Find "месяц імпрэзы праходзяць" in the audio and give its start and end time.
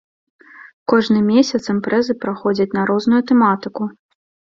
1.33-2.67